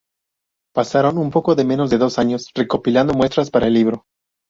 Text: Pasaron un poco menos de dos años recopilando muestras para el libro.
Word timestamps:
Pasaron 0.73 1.19
un 1.19 1.29
poco 1.29 1.55
menos 1.57 1.91
de 1.91 1.99
dos 1.99 2.17
años 2.17 2.49
recopilando 2.55 3.13
muestras 3.13 3.51
para 3.51 3.67
el 3.67 3.75
libro. 3.75 4.07